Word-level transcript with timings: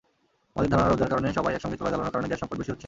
আমাদের 0.53 0.69
ধারণা, 0.71 0.87
রোজার 0.91 1.11
কারণে 1.11 1.27
সবাই 1.37 1.53
একসঙ্গে 1.57 1.77
চুলা 1.79 1.89
জ্বালানোর 1.91 2.13
কারণে 2.15 2.27
গ্যাস-সংকট 2.29 2.57
বেশি 2.59 2.69
হচ্ছে। 2.71 2.79